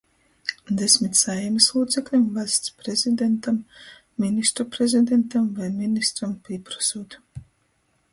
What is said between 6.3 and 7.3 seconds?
pīprosūt,